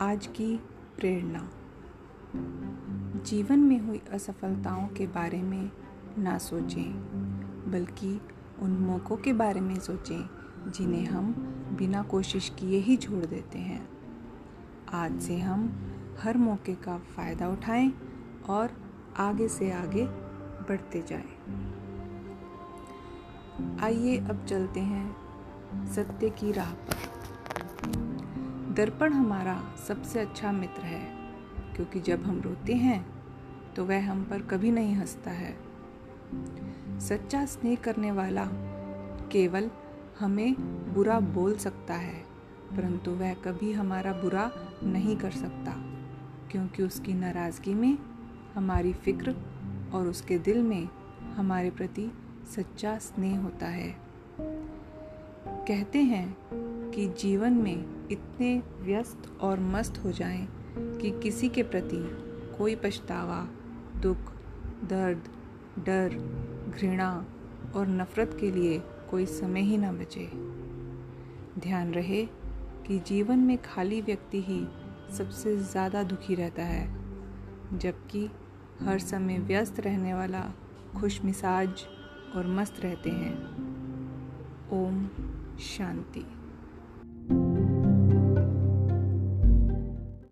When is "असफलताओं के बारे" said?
4.12-5.42